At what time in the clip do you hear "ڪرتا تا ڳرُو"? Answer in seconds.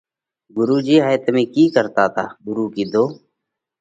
1.75-2.65